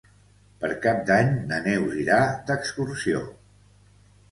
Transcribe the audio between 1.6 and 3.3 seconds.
Neus irà d'excursió.